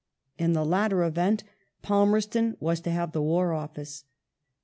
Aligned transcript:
In 0.39 0.53
the 0.53 0.65
latter 0.65 1.03
event 1.03 1.43
l*almerston 1.83 2.57
was 2.59 2.81
to 2.81 2.89
have 2.89 3.11
the 3.11 3.21
War 3.21 3.53
Office. 3.53 4.03